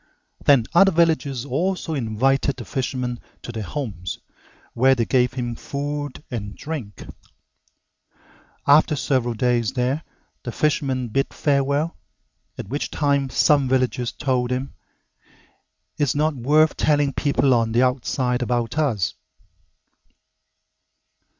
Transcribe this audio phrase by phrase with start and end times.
[0.43, 4.17] Then other villagers also invited the fisherman to their homes,
[4.73, 7.05] where they gave him food and drink.
[8.65, 10.01] After several days there,
[10.41, 11.97] the fisherman bid farewell,
[12.57, 14.73] at which time some villagers told him,
[15.99, 19.13] "It's not worth telling people on the outside about us."